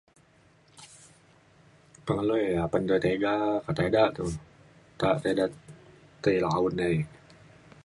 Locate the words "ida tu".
3.89-4.25